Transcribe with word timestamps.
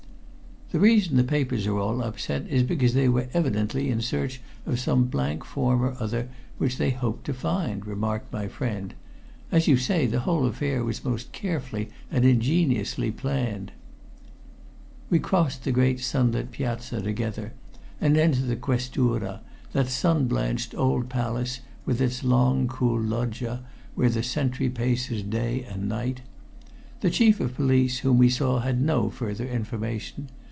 "The 0.73 0.79
reason 0.79 1.17
the 1.17 1.25
papers 1.25 1.67
are 1.67 1.77
all 1.77 2.01
upset 2.01 2.47
is 2.47 2.63
because 2.63 2.93
they 2.93 3.09
were 3.09 3.27
evidently 3.33 3.89
in 3.89 3.99
search 4.01 4.39
of 4.65 4.79
some 4.79 5.07
blank 5.07 5.43
form 5.43 5.81
or 5.83 5.97
other, 5.99 6.29
which 6.59 6.77
they 6.77 6.91
hoped 6.91 7.25
to 7.25 7.33
find," 7.33 7.85
remarked 7.85 8.31
my 8.31 8.47
friend. 8.47 8.93
"As 9.51 9.67
you 9.67 9.75
say, 9.75 10.05
the 10.07 10.21
whole 10.21 10.45
affair 10.45 10.81
was 10.85 11.03
most 11.03 11.33
carefully 11.33 11.89
and 12.09 12.23
ingeniously 12.23 13.11
planned." 13.11 13.73
We 15.09 15.19
crossed 15.19 15.65
the 15.65 15.73
great 15.73 15.99
sunlit 15.99 16.51
piazza 16.51 17.01
together 17.01 17.51
and 17.99 18.15
entered 18.15 18.47
the 18.47 18.55
Questura, 18.55 19.41
that 19.73 19.89
sun 19.89 20.25
blanched 20.29 20.73
old 20.73 21.09
palace 21.09 21.59
with 21.85 21.99
its 21.99 22.23
long 22.23 22.69
cool 22.69 22.97
loggia 23.01 23.61
where 23.95 24.09
the 24.09 24.23
sentry 24.23 24.69
paces 24.69 25.21
day 25.21 25.65
and 25.69 25.89
night. 25.89 26.21
The 27.01 27.09
Chief 27.11 27.41
of 27.41 27.55
Police, 27.55 27.97
whom 27.99 28.17
we 28.17 28.29
saw, 28.29 28.59
had 28.59 28.81
no 28.81 29.09
further 29.09 29.45
information. 29.45 30.29